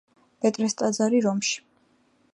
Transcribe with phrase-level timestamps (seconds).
[0.45, 1.63] პეტრეს ტაძარი რომში.